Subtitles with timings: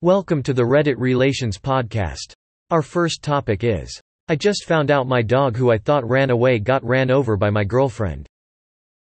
[0.00, 2.32] Welcome to the Reddit Relations Podcast.
[2.70, 6.60] Our first topic is I just found out my dog who I thought ran away
[6.60, 8.24] got ran over by my girlfriend.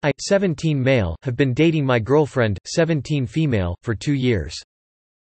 [0.01, 4.59] I, 17 male, have been dating my girlfriend, 17 female, for two years.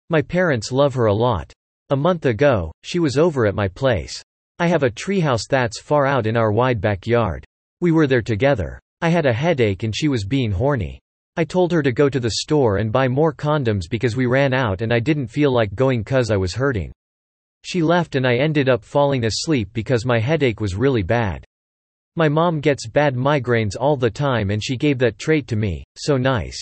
[0.09, 1.53] My parents love her a lot.
[1.91, 4.21] A month ago, she was over at my place.
[4.59, 7.45] I have a treehouse that's far out in our wide backyard.
[7.81, 8.81] We were there together.
[9.03, 10.99] I had a headache and she was being horny.
[11.37, 14.53] I told her to go to the store and buy more condoms because we ran
[14.53, 16.93] out and I didn't feel like going cause I was hurting.
[17.65, 21.45] She left and I ended up falling asleep because my headache was really bad.
[22.17, 25.85] My mom gets bad migraines all the time and she gave that trait to me,
[25.97, 26.59] so nice.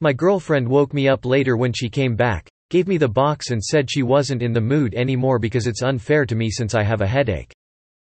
[0.00, 3.62] My girlfriend woke me up later when she came back, gave me the box and
[3.62, 7.00] said she wasn't in the mood anymore because it's unfair to me since I have
[7.00, 7.52] a headache.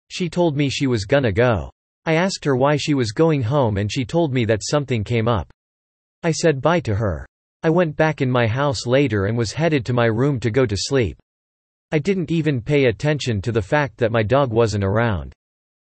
[0.09, 1.69] She told me she was gonna go.
[2.05, 5.27] I asked her why she was going home and she told me that something came
[5.27, 5.51] up.
[6.25, 7.23] I said bye to her.
[7.61, 10.65] I went back in my house later and was headed to my room to go
[10.65, 11.19] to sleep.
[11.91, 15.33] I didn't even pay attention to the fact that my dog wasn't around.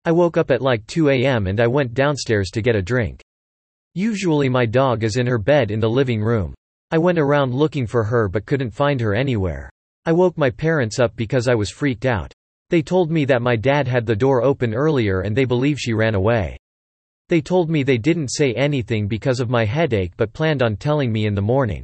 [0.04, 1.46] I woke up at like 2 a.m.
[1.46, 3.22] and I went downstairs to get a drink.
[3.94, 6.56] Usually my dog is in her bed in the living room.
[6.90, 9.70] I went around looking for her but couldn't find her anywhere.
[10.08, 12.34] I woke my parents up because I was freaked out.
[12.72, 15.94] They told me that my dad had the door open earlier and they believe she
[15.94, 16.58] ran away.
[17.28, 21.12] They told me they didn't say anything because of my headache but planned on telling
[21.12, 21.84] me in the morning.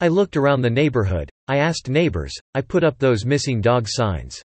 [0.00, 4.42] I looked around the neighborhood, I asked neighbors, I put up those missing dog signs.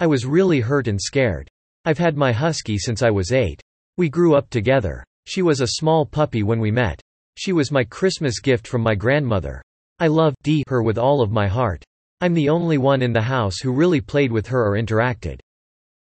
[0.00, 1.48] I was really hurt and scared.
[1.84, 3.60] I've had my husky since I was eight.
[3.96, 5.04] We grew up together.
[5.26, 7.00] She was a small puppy when we met.
[7.36, 9.62] She was my Christmas gift from my grandmother.
[10.00, 11.84] I love D her with all of my heart.
[12.20, 15.38] I'm the only one in the house who really played with her or interacted.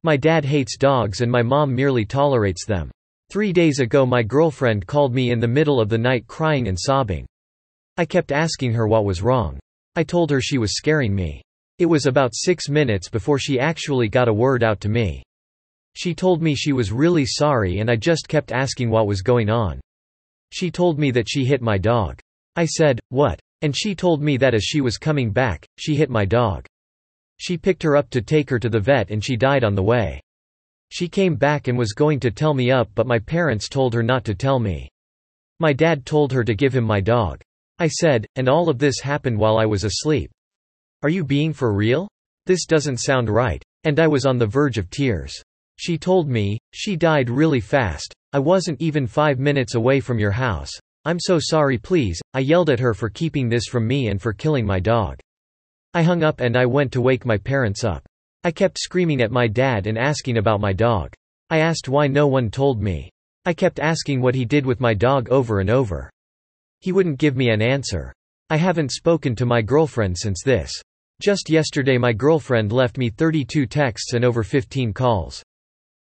[0.02, 2.90] My dad hates dogs and my mom merely tolerates them.
[3.34, 6.78] Three days ago my girlfriend called me in the middle of the night crying and
[6.78, 7.26] sobbing.
[7.96, 9.58] I kept asking her what was wrong.
[9.96, 11.42] I told her she was scaring me.
[11.80, 15.24] It was about six minutes before she actually got a word out to me.
[15.96, 19.50] She told me she was really sorry and I just kept asking what was going
[19.50, 19.80] on.
[20.52, 22.20] She told me that she hit my dog.
[22.54, 23.40] I said, what?
[23.62, 26.66] And she told me that as she was coming back, she hit my dog.
[27.38, 29.82] She picked her up to take her to the vet and she died on the
[29.82, 30.20] way.
[30.90, 34.02] She came back and was going to tell me up but my parents told her
[34.02, 34.88] not to tell me.
[35.60, 37.40] My dad told her to give him my dog.
[37.78, 40.30] I said, and all of this happened while I was asleep.
[41.02, 42.08] Are you being for real?
[42.46, 43.62] This doesn't sound right.
[43.84, 45.42] And I was on the verge of tears.
[45.76, 50.30] She told me, she died really fast, I wasn't even five minutes away from your
[50.30, 50.70] house.
[51.04, 54.32] I'm so sorry please, I yelled at her for keeping this from me and for
[54.32, 55.18] killing my dog.
[55.92, 58.04] I hung up and I went to wake my parents up.
[58.46, 61.14] I kept screaming at my dad and asking about my dog.
[61.48, 63.10] I asked why no one told me.
[63.46, 66.10] I kept asking what he did with my dog over and over.
[66.80, 68.12] He wouldn't give me an answer.
[68.50, 70.70] I haven't spoken to my girlfriend since this.
[71.22, 75.42] Just yesterday my girlfriend left me 32 texts and over 15 calls.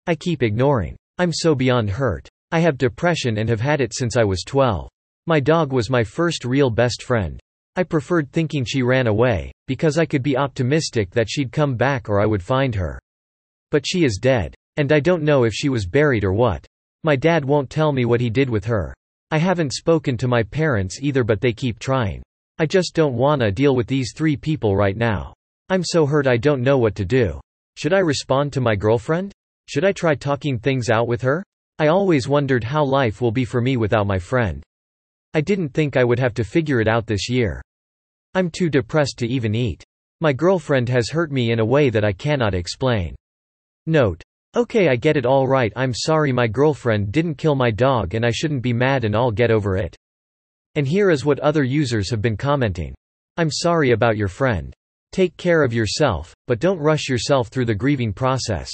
[0.06, 0.98] I keep ignoring.
[1.18, 2.28] I'm so beyond hurt.
[2.52, 4.90] I have depression and have had it since I was 12.
[5.26, 7.40] My dog was my first real best friend.
[7.76, 12.10] I preferred thinking she ran away, because I could be optimistic that she'd come back
[12.10, 13.00] or I would find her.
[13.72, 14.56] But she is dead.
[14.78, 16.66] And I don't know if she was buried or what.
[17.04, 18.94] My dad won't tell me what he did with her.
[19.32, 22.22] I haven't spoken to my parents either but they keep trying.
[22.58, 25.34] I just don't wanna deal with these three people right now.
[25.70, 27.40] I'm so hurt I don't know what to do.
[27.78, 29.34] Should I respond to my girlfriend?
[29.68, 31.44] Should I try talking things out with her?
[31.80, 34.64] I always wondered how life will be for me without my friend.
[35.36, 37.62] I didn't think I would have to figure it out this year.
[38.36, 39.84] I'm too depressed to even eat.
[40.22, 43.18] My girlfriend has hurt me in a way that I cannot explain.
[43.86, 44.24] Note.
[44.56, 48.26] Okay I get it all right I'm sorry my girlfriend didn't kill my dog and
[48.26, 49.94] I shouldn't be mad and I'll get over it.
[50.76, 52.96] And here is what other users have been commenting.
[53.36, 54.74] I'm sorry about your friend.
[55.12, 58.72] Take care of yourself, but don't rush yourself through the grieving process.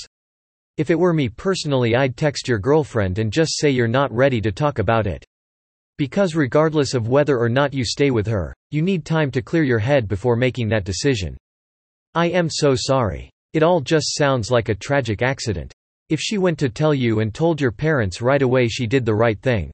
[0.77, 4.39] If it were me personally I'd text your girlfriend and just say you're not ready
[4.41, 5.25] to talk about it.
[6.01, 9.61] Because regardless of whether or not you stay with her, you need time to clear
[9.61, 11.37] your head before making that decision.
[12.15, 13.29] I am so sorry.
[13.53, 15.71] It all just sounds like a tragic accident.
[16.09, 19.13] If she went to tell you and told your parents right away she did the
[19.13, 19.69] right thing.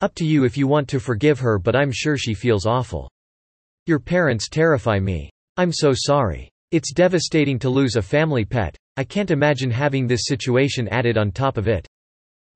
[0.00, 3.10] Up to you if you want to forgive her but I'm sure she feels awful.
[3.86, 5.28] Your parents terrify me.
[5.56, 6.48] I'm so sorry.
[6.70, 11.32] It's devastating to lose a family pet, I can't imagine having this situation added on
[11.32, 11.84] top of it.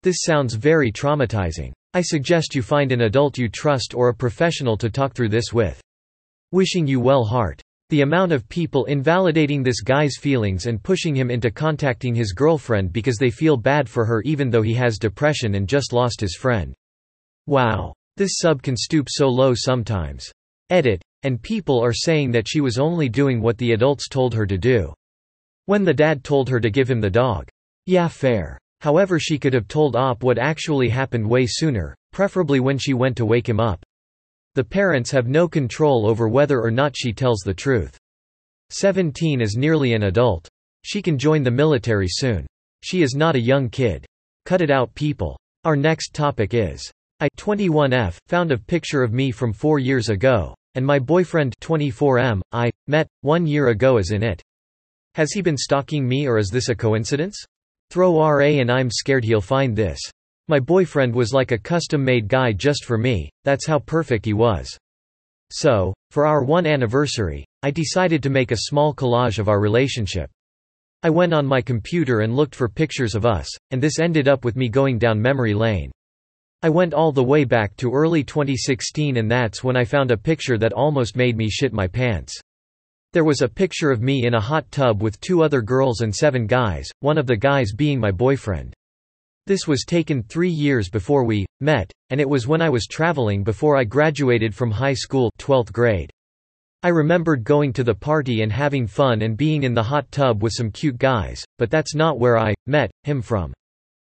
[0.04, 1.72] This sounds very traumatizing.
[1.94, 5.52] I suggest you find an adult you trust or a professional to talk through this
[5.52, 5.78] with.
[6.50, 7.60] Wishing you well heart.
[7.90, 12.94] The amount of people invalidating this guy's feelings and pushing him into contacting his girlfriend
[12.94, 16.34] because they feel bad for her even though he has depression and just lost his
[16.34, 16.74] friend.
[17.46, 17.92] Wow.
[18.16, 20.32] This sub can stoop so low sometimes.
[20.70, 21.02] Edit.
[21.24, 24.56] and people are saying that she was only doing what the adults told her to
[24.56, 24.94] do.
[25.66, 27.48] When the dad told her to give him the dog.
[27.84, 28.58] Yeah fair.
[28.82, 33.16] However she could have told Op what actually happened way sooner, preferably when she went
[33.16, 33.80] to wake him up.
[34.56, 37.96] The parents have no control over whether or not she tells the truth.
[38.70, 40.48] 17 is nearly an adult.
[40.82, 42.44] She can join the military soon.
[42.82, 44.04] She is not a young kid.
[44.46, 45.38] Cut it out people.
[45.64, 46.90] Our next topic is
[47.20, 52.40] I 21F found a picture of me from 4 years ago and my boyfriend 24M
[52.50, 54.42] I met 1 year ago is in it.
[55.14, 57.36] Has he been stalking me or is this a coincidence?
[57.92, 60.00] Throw RA and I'm scared he'll find this.
[60.48, 64.74] My boyfriend was like a custom-made guy just for me, that's how perfect he was.
[65.50, 70.30] So, for our one anniversary, I decided to make a small collage of our relationship.
[71.02, 74.42] I went on my computer and looked for pictures of us, and this ended up
[74.42, 75.92] with me going down memory lane.
[76.62, 80.16] I went all the way back to early 2016 and that's when I found a
[80.16, 82.40] picture that almost made me shit my pants.
[83.12, 86.14] There was a picture of me in a hot tub with two other girls and
[86.14, 88.72] seven guys, one of the guys being my boyfriend.
[89.46, 93.44] This was taken three years before we met, and it was when I was traveling
[93.44, 96.10] before I graduated from high school 12th grade.
[96.82, 100.42] I remembered going to the party and having fun and being in the hot tub
[100.42, 103.52] with some cute guys, but that's not where I met him from.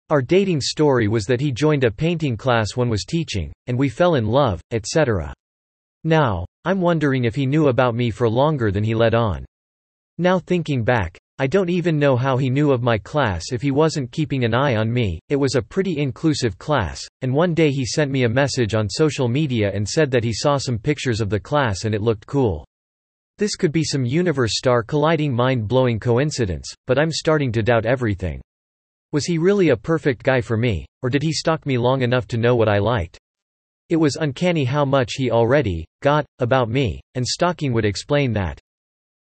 [0.09, 3.89] Our dating story was that he joined a painting class one was teaching, and we
[3.89, 5.33] fell in love, etc.
[6.05, 9.45] Now, I'm wondering if he knew about me for longer than he let on.
[10.17, 13.69] Now thinking back, I don't even know how he knew of my class if he
[13.69, 15.19] wasn't keeping an eye on me.
[15.29, 18.89] It was a pretty inclusive class, and one day he sent me a message on
[18.89, 22.25] social media and said that he saw some pictures of the class and it looked
[22.25, 22.65] cool.
[23.37, 28.41] This could be some universe star colliding mind-blowing coincidence, but I'm starting to doubt everything.
[29.11, 32.27] Was he really a perfect guy for me, or did he stalk me long enough
[32.27, 33.19] to know what I liked?
[33.89, 38.59] It was uncanny how much he already got about me, and stalking would explain that.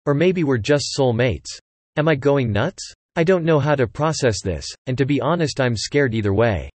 [0.04, 1.58] Or maybe we're just soul mates.
[1.96, 2.92] Am I going nuts?
[3.16, 6.70] I don't know how to process this, and to be honest I'm scared either way.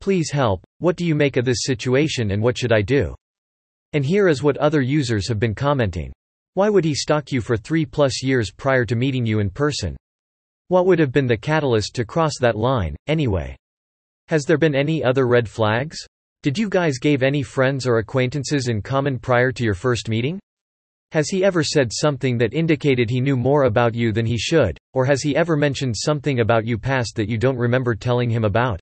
[0.00, 3.14] Please help, what do you make of this situation and what should I do?
[3.94, 6.12] And here is what other users have been commenting.
[6.52, 9.96] Why would he stalk you for three plus years prior to meeting you in person?
[10.68, 13.56] What would have been the catalyst to cross that line, anyway?
[14.28, 15.98] Has there been any other red flags?
[16.46, 20.38] Did you guys gave any friends or acquaintances in common prior to your first meeting?
[21.10, 24.78] Has he ever said something that indicated he knew more about you than he should,
[24.92, 28.44] or has he ever mentioned something about you past that you don't remember telling him
[28.44, 28.78] about?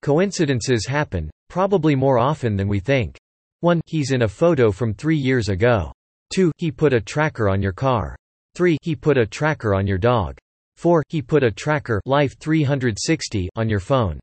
[0.00, 3.18] Coincidences happen, probably more often than we think.
[3.60, 3.82] 1.
[3.84, 5.92] He's in a photo from three years ago.
[6.32, 6.50] 2.
[6.56, 8.16] He put a tracker on your car.
[8.54, 8.78] 3.
[8.80, 10.38] He put a tracker on your dog.
[10.78, 11.02] 4.
[11.10, 14.18] He put a tracker Life 360 on your phone.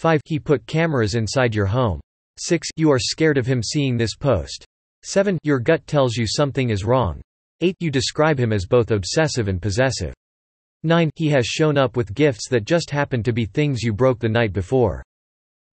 [0.00, 0.22] 5.
[0.24, 2.00] He put cameras inside your home.
[2.38, 2.66] 6.
[2.76, 4.64] You are scared of him seeing this post.
[5.02, 5.36] 7.
[5.42, 7.20] Your gut tells you something is wrong.
[7.60, 7.76] 8.
[7.80, 10.14] You describe him as both obsessive and possessive.
[10.84, 11.10] 9.
[11.16, 14.26] He has shown up with gifts that just happened to be things you broke the
[14.26, 15.04] night before.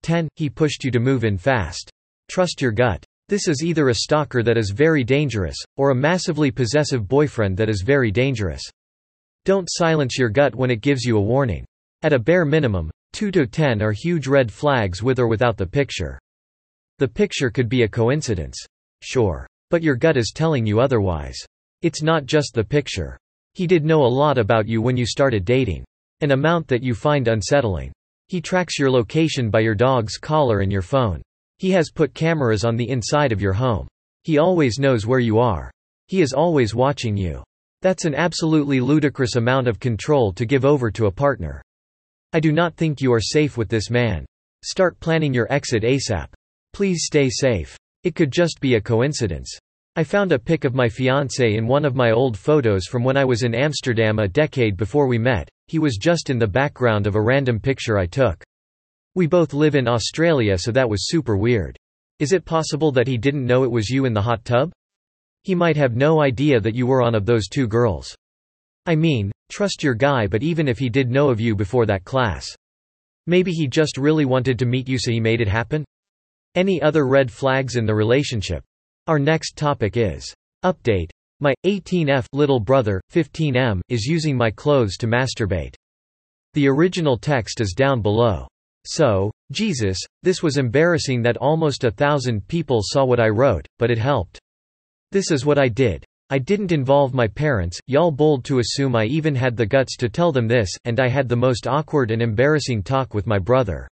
[0.02, 0.28] 10.
[0.34, 1.88] He pushed you to move in fast.
[2.28, 3.04] Trust your gut.
[3.28, 7.68] This is either a stalker that is very dangerous, or a massively possessive boyfriend that
[7.68, 8.64] is very dangerous.
[9.44, 11.64] Don't silence your gut when it gives you a warning.
[12.02, 15.64] At a bare minimum, 2 to 10 are huge red flags with or without the
[15.64, 16.18] picture.
[16.98, 18.62] The picture could be a coincidence.
[19.00, 19.46] Sure.
[19.70, 21.38] But your gut is telling you otherwise.
[21.80, 23.16] It's not just the picture.
[23.54, 25.82] He did know a lot about you when you started dating.
[26.20, 27.90] An amount that you find unsettling.
[28.28, 31.22] He tracks your location by your dog's collar and your phone.
[31.56, 33.88] He has put cameras on the inside of your home.
[34.24, 35.70] He always knows where you are.
[36.06, 37.42] He is always watching you.
[37.80, 41.62] That's an absolutely ludicrous amount of control to give over to a partner.
[42.36, 44.26] I do not think you are safe with this man.
[44.62, 46.28] Start planning your exit ASAP.
[46.74, 47.78] Please stay safe.
[48.04, 49.58] It could just be a coincidence.
[49.96, 53.16] I found a pic of my fiancé in one of my old photos from when
[53.16, 57.06] I was in Amsterdam a decade before we met, he was just in the background
[57.06, 58.44] of a random picture I took.
[59.14, 61.78] We both live in Australia so that was super weird.
[62.18, 64.72] Is it possible that he didn't know it was you in the hot tub?
[65.44, 68.14] He might have no idea that you were one of those two girls.
[68.86, 72.04] I mean, trust your guy but even if he did know of you before that
[72.04, 72.46] class.
[73.26, 75.84] Maybe he just really wanted to meet you so he made it happen?
[76.54, 78.62] Any other red flags in the relationship?
[79.08, 81.10] Our next topic is Update.
[81.38, 85.74] My 18F little brother, 15M, is using my clothes to masturbate.
[86.54, 88.48] The original text is down below.
[88.86, 93.90] So, Jesus, this was embarrassing that almost a thousand people saw what I wrote, but
[93.90, 94.40] it helped.
[95.12, 96.04] This is what I did.
[96.28, 100.08] I didn't involve my parents, y'all bold to assume I even had the guts to
[100.08, 103.86] tell them this, and I had the most awkward and embarrassing talk with my brother.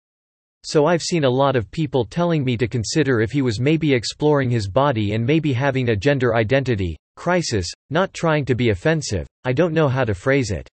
[0.62, 3.92] So I've seen a lot of people telling me to consider if he was maybe
[3.92, 9.26] exploring his body and maybe having a gender identity crisis, not trying to be offensive,
[9.44, 10.68] I don't know how to phrase it.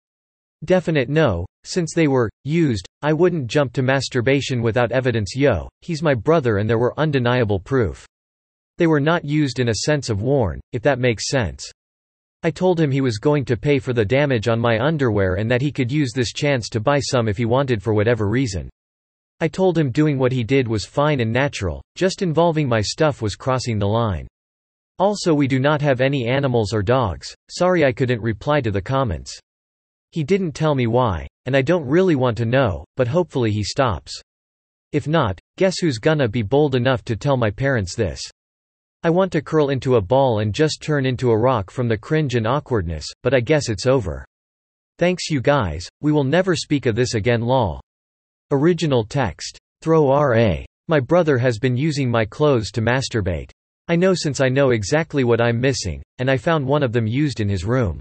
[0.65, 6.03] Definite no, since they were used, I wouldn't jump to masturbation without evidence yo, he's
[6.03, 8.07] my brother and there were undeniable proof.
[8.79, 11.71] They were not used in a sense of worn, if that makes sense.
[12.43, 15.51] I told him he was going to pay for the damage on my underwear and
[15.51, 18.69] that he could use this chance to buy some if he wanted for whatever reason.
[19.41, 23.23] I told him doing what he did was fine and natural, just involving my stuff
[23.23, 24.27] was crossing the line.
[24.99, 28.83] Also we do not have any animals or dogs, sorry I couldn't reply to the
[28.83, 29.39] comments.
[30.13, 33.65] He didn't tell me why, and I don't really want to know, but hopefully he
[33.65, 34.13] stops.
[34.93, 38.21] If not, guess who's gonna be bold enough to tell my parents this.
[39.05, 41.99] I want to curl into a ball and just turn into a rock from the
[41.99, 44.25] cringe and awkwardness, but I guess it's over.
[44.99, 47.81] Thanks you guys, we will never speak of this again lol.
[48.53, 49.59] Original text.
[49.81, 50.59] Throw RA.
[50.87, 53.51] My brother has been using my clothes to masturbate.
[53.89, 57.09] I know since I know exactly what I'm missing, and I found one of them
[57.09, 57.99] used in his room.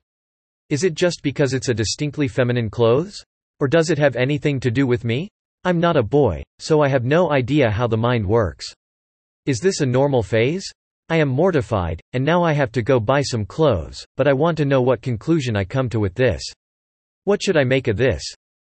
[0.69, 3.23] Is it just because it's a distinctly feminine clothes?
[3.59, 5.29] Or does it have anything to do with me?
[5.63, 8.71] I'm not a boy, so I have no idea how the mind works.
[9.47, 10.71] Is this a normal phase?
[11.11, 14.57] I am mortified, and now I have to go buy some clothes, but I want
[14.59, 16.41] to know what conclusion I come to with this.
[17.25, 18.23] What should I make of this?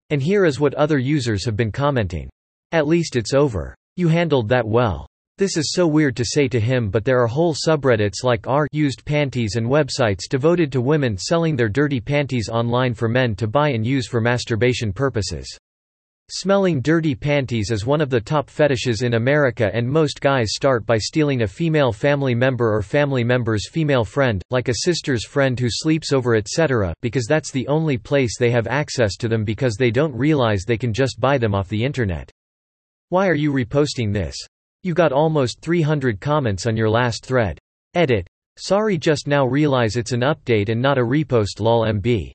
[0.09, 2.29] And here is what other users have been commenting.
[2.73, 3.73] At least it's over.
[3.95, 5.07] You handled that well.
[5.37, 8.67] This is so weird to say to him but there are whole subreddits like r
[8.73, 13.47] used panties and websites devoted to women selling their dirty panties online for men to
[13.47, 15.47] buy and use for masturbation purposes.
[16.35, 20.83] Smelling dirty panties is one of the top fetishes in America and most guys start
[20.83, 25.59] by stealing a female family member or family member's female friend, like a sister's friend
[25.59, 26.91] who sleeps over etc.
[27.03, 30.75] because that's the only place they have access to them because they don't realize they
[30.75, 32.31] can just buy them off the internet.
[33.09, 34.35] Why are you reposting this?
[34.81, 37.59] You got almost 300 comments on your last thread.
[37.93, 38.25] Edit.
[38.57, 42.31] Sorry just now realize it's an update and not a repost lol mb.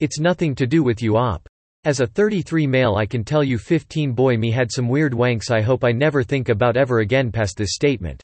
[0.00, 1.46] It's nothing to do with you op.
[1.84, 5.50] As a 33 male I can tell you 15 boy me had some weird wanks
[5.50, 8.22] I hope I never think about ever again past this statement.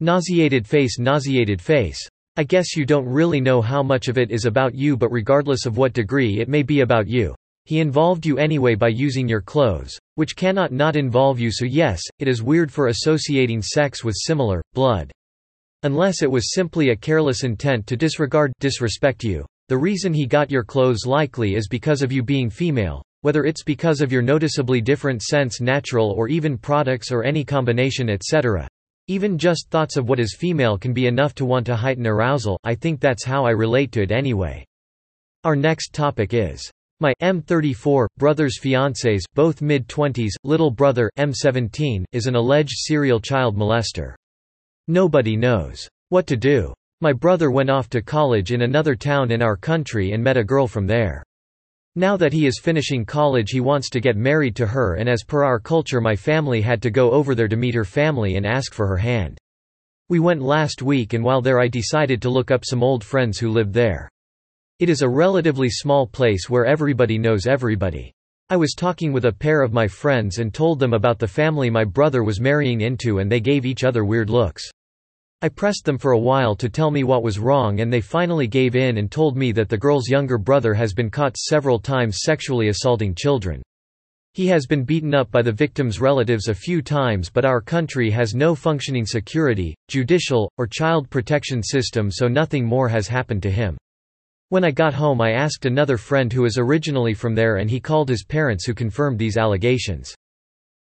[0.00, 2.00] Nauseated face nauseated face.
[2.38, 5.66] I guess you don't really know how much of it is about you but regardless
[5.66, 7.34] of what degree it may be about you.
[7.66, 12.00] He involved you anyway by using your clothes, which cannot not involve you so yes,
[12.20, 15.12] it is weird for associating sex with similar, blood.
[15.82, 19.44] Unless it was simply a careless intent to disregard, disrespect you.
[19.68, 23.62] The reason he got your clothes likely is because of you being female, whether it's
[23.62, 28.66] because of your noticeably different sense natural or even products or any combination etc.
[29.08, 32.58] Even just thoughts of what is female can be enough to want to heighten arousal,
[32.64, 34.64] I think that's how I relate to it anyway.
[35.44, 36.70] Our next topic is
[37.00, 44.14] my M34 brother's fiancés, both mid-20s, little brother M17 is an alleged serial child molester.
[44.88, 46.72] Nobody knows what to do.
[47.00, 50.42] My brother went off to college in another town in our country and met a
[50.42, 51.22] girl from there.
[51.94, 55.22] Now that he is finishing college he wants to get married to her and as
[55.22, 58.44] per our culture my family had to go over there to meet her family and
[58.44, 59.38] ask for her hand.
[60.08, 63.38] We went last week and while there I decided to look up some old friends
[63.38, 64.08] who lived there.
[64.80, 68.12] It is a relatively small place where everybody knows everybody.
[68.50, 71.70] I was talking with a pair of my friends and told them about the family
[71.70, 74.68] my brother was marrying into and they gave each other weird looks.
[75.40, 78.48] I pressed them for a while to tell me what was wrong and they finally
[78.48, 82.22] gave in and told me that the girl's younger brother has been caught several times
[82.24, 83.62] sexually assaulting children.
[84.34, 88.10] He has been beaten up by the victim's relatives a few times but our country
[88.10, 93.50] has no functioning security, judicial, or child protection system so nothing more has happened to
[93.50, 93.78] him.
[94.48, 97.78] When I got home I asked another friend who is originally from there and he
[97.78, 100.12] called his parents who confirmed these allegations.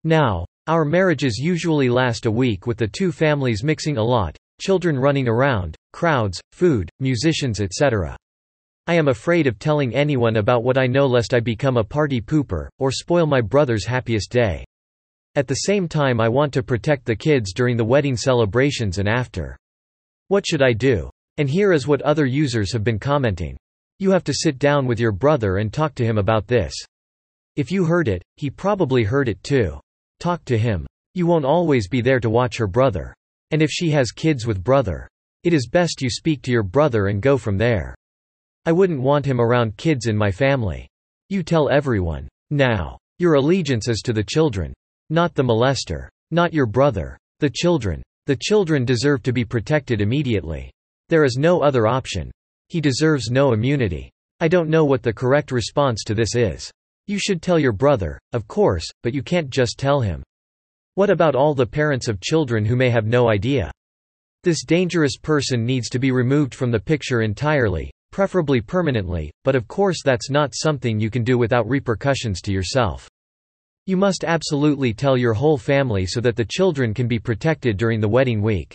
[0.03, 4.99] Now, our marriages usually last a week with the two families mixing a lot, Children
[4.99, 8.17] running around, crowds, food, musicians etc.
[8.87, 12.21] I am afraid of telling anyone about what I know lest I become a party
[12.21, 14.65] pooper, or spoil my brother's happiest day.
[15.35, 19.09] At the same time I want to protect the kids during the wedding celebrations and
[19.09, 19.57] after.
[20.29, 21.11] What should I do?
[21.37, 23.57] And here is what other users have been commenting.
[23.99, 26.73] You have to sit down with your brother and talk to him about this.
[27.57, 29.81] If you heard it, he probably heard it too.
[30.21, 30.87] Talk to him.
[31.15, 33.16] You won't always be there to watch her brother.
[33.51, 35.09] And if she has kids with brother.
[35.45, 37.95] It is best you speak to your brother and go from there.
[38.65, 40.89] I wouldn't want him around kids in my family.
[41.29, 42.29] You tell everyone.
[42.51, 42.99] Now.
[43.19, 44.75] Your allegiance is to the children.
[45.09, 46.09] Not the molester.
[46.31, 47.17] Not your brother.
[47.41, 48.03] The children.
[48.27, 50.73] The children deserve to be protected immediately.
[51.09, 52.33] There is no other option.
[52.69, 54.11] He deserves no immunity.
[54.41, 56.71] I don't know what the correct response to this is.
[57.07, 60.25] You should tell your brother, of course, but you can't just tell him.
[60.97, 63.71] What about all the parents of children who may have no idea?
[64.45, 69.69] This dangerous person needs to be removed from the picture entirely, preferably permanently, but of
[69.69, 73.11] course that's not something you can do without repercussions to yourself.
[73.85, 78.01] You must absolutely tell your whole family so that the children can be protected during
[78.01, 78.75] the wedding week.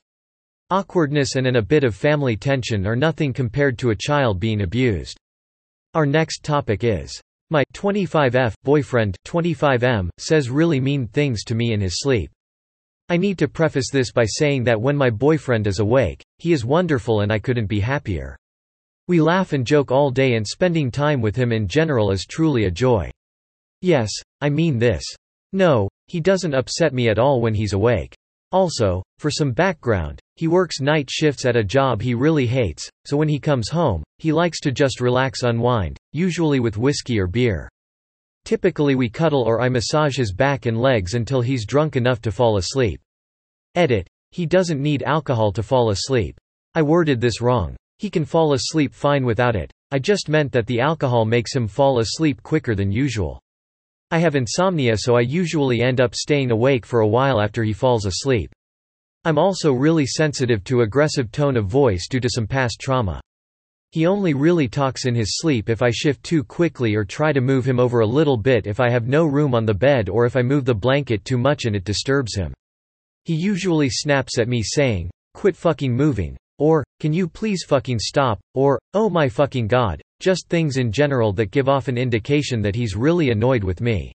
[0.69, 4.61] Awkwardness and an a bit of family tension are nothing compared to a child being
[4.61, 5.17] abused.
[5.95, 7.19] Our next topic is
[7.51, 12.31] my 25F boyfriend 25M says really mean things to me in his sleep.
[13.09, 16.63] I need to preface this by saying that when my boyfriend is awake, he is
[16.63, 18.37] wonderful and I couldn't be happier.
[19.09, 22.63] We laugh and joke all day and spending time with him in general is truly
[22.63, 23.11] a joy.
[23.81, 25.03] Yes, I mean this.
[25.51, 28.15] No, he doesn't upset me at all when he's awake.
[28.53, 33.17] Also, for some background, he works night shifts at a job he really hates, so
[33.17, 37.67] when he comes home, he likes to just relax unwind, usually with whiskey or beer.
[38.45, 42.31] Typically we cuddle or I massage his back and legs until he's drunk enough to
[42.31, 43.01] fall asleep.
[43.73, 44.07] Edit.
[44.29, 46.39] He doesn't need alcohol to fall asleep.
[46.75, 47.75] I worded this wrong.
[47.97, 49.71] He can fall asleep fine without it.
[49.89, 53.41] I just meant that the alcohol makes him fall asleep quicker than usual.
[54.11, 57.73] I have insomnia so I usually end up staying awake for a while after he
[57.73, 58.53] falls asleep.
[59.25, 63.19] I'm also really sensitive to aggressive tone of voice due to some past trauma.
[63.91, 67.41] He only really talks in his sleep if I shift too quickly or try to
[67.41, 70.25] move him over a little bit if I have no room on the bed or
[70.25, 72.53] if I move the blanket too much and it disturbs him.
[73.25, 78.39] He usually snaps at me saying, quit fucking moving, or, can you please fucking stop,
[78.53, 82.75] or, oh my fucking god, just things in general that give off an indication that
[82.75, 84.13] he's really annoyed with me.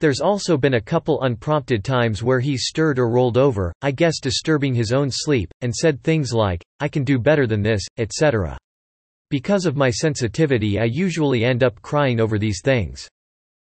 [0.00, 4.20] There's also been a couple unprompted times where he's stirred or rolled over, I guess
[4.20, 8.58] disturbing his own sleep, and said things like, I can do better than this, etc.
[9.30, 13.08] Because of my sensitivity I usually end up crying over these things.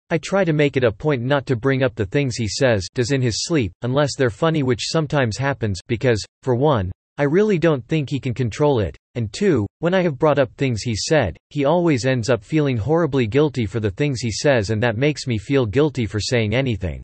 [0.10, 2.88] I try to make it a point not to bring up the things he says
[2.96, 7.60] does in his sleep, unless they're funny which sometimes happens because, for one, I really
[7.60, 10.96] don't think he can control it, and two, when I have brought up things he
[10.96, 14.98] said, he always ends up feeling horribly guilty for the things he says and that
[14.98, 17.04] makes me feel guilty for saying anything.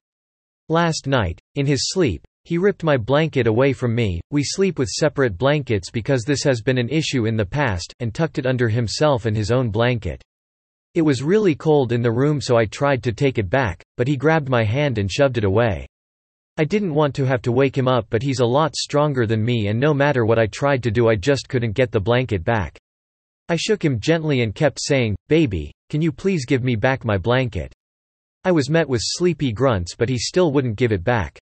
[0.70, 4.88] Last night, in his sleep, he ripped my blanket away from me, we sleep with
[4.88, 8.69] separate blankets because this has been an issue in the past, and tucked it under
[8.69, 10.23] himself and his own blanket.
[10.93, 14.08] It was really cold in the room so I tried to take it back, but
[14.08, 15.86] he grabbed my hand and shoved it away.
[16.58, 19.43] I didn't want to have to wake him up but he's a lot stronger than
[19.43, 22.45] me and no matter what I tried to do I just couldn't get the blanket
[22.45, 22.79] back.
[23.49, 27.17] I shook him gently and kept saying, baby, can you please give me back my
[27.17, 27.73] blanket?
[28.45, 31.38] I was met with sleepy grunts but he still wouldn't give it back.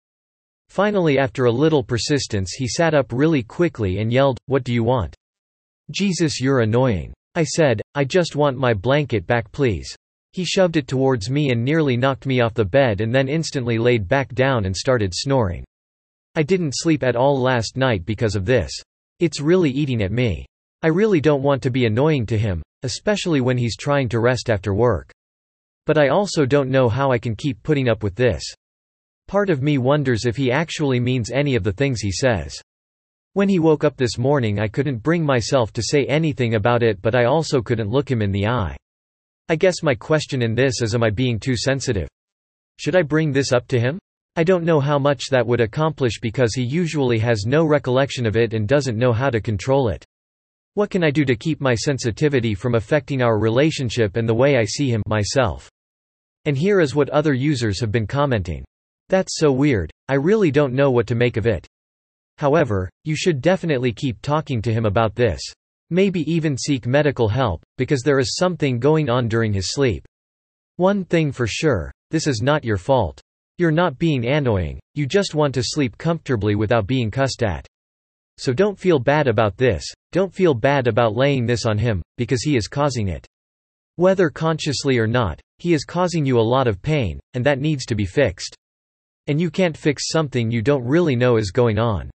[0.73, 4.83] Finally after a little persistence he sat up really quickly and yelled, what do you
[4.83, 5.15] want?
[5.91, 7.13] Jesus you're annoying.
[7.36, 9.95] I said, I just want my blanket back please.
[10.31, 13.77] He shoved it towards me and nearly knocked me off the bed and then instantly
[13.77, 15.63] laid back down and started snoring.
[16.33, 18.71] I didn't sleep at all last night because of this.
[19.19, 20.43] It's really eating at me.
[20.81, 24.49] I really don't want to be annoying to him, especially when he's trying to rest
[24.49, 25.12] after work.
[25.86, 28.43] But I also don't know how I can keep putting up with this.
[29.27, 32.59] Part of me wonders if he actually means any of the things he says.
[33.33, 37.01] When he woke up this morning I couldn't bring myself to say anything about it
[37.01, 38.77] but I also couldn't look him in the eye.
[39.49, 42.07] I guess my question in this is am I being too sensitive?
[42.77, 43.99] Should I bring this up to him?
[44.36, 48.36] I don't know how much that would accomplish because he usually has no recollection of
[48.36, 50.03] it and doesn't know how to control it.
[50.75, 54.57] What can I do to keep my sensitivity from affecting our relationship and the way
[54.57, 55.69] I see him myself?
[56.45, 58.65] And here is what other users have been commenting.
[59.09, 61.67] That's so weird, I really don't know what to make of it.
[62.37, 65.41] However, you should definitely keep talking to him about this.
[65.89, 70.05] Maybe even seek medical help, because there is something going on during his sleep.
[70.77, 73.21] One thing for sure, this is not your fault.
[73.59, 77.67] You're not being annoying, you just want to sleep comfortably without being cussed at.
[78.39, 82.41] So don't feel bad about this, don't feel bad about laying this on him, because
[82.41, 83.27] he is causing it.
[83.97, 87.85] Whether consciously or not, he is causing you a lot of pain, and that needs
[87.85, 88.55] to be fixed.
[89.27, 92.09] And you can't fix something you don't really know is going on.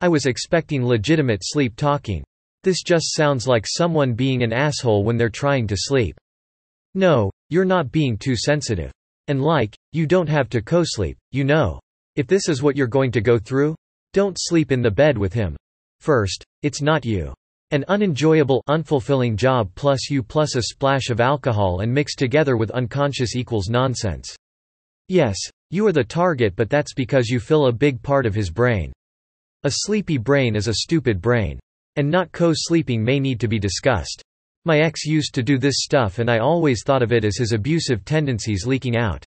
[0.00, 2.22] I was expecting legitimate sleep talking.
[2.62, 6.16] This just sounds like someone being an asshole when they're trying to sleep.
[6.94, 8.92] No, you're not being too sensitive.
[9.26, 11.80] And like, you don't have to co-sleep, you know.
[12.16, 13.74] If this is what you're going to go through,
[14.12, 15.56] don't sleep in the bed with him.
[16.00, 17.34] First, it's not you.
[17.70, 22.70] An unenjoyable, unfulfilling job plus you plus a splash of alcohol and mixed together with
[22.70, 24.34] unconscious equals nonsense.
[25.08, 25.36] Yes,
[25.70, 28.92] you are the target but that's because you fill a big part of his brain.
[29.64, 31.58] A sleepy brain is a stupid brain.
[31.96, 34.22] And not co-sleeping may need to be discussed.
[34.64, 37.52] My ex used to do this stuff and I always thought of it as his
[37.52, 39.24] abusive tendencies leaking out.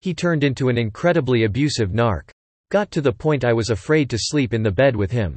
[0.00, 2.30] He turned into an incredibly abusive narc.
[2.70, 5.36] Got to the point I was afraid to sleep in the bed with him.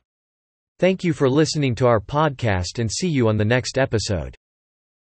[0.79, 4.35] Thank you for listening to our podcast and see you on the next episode.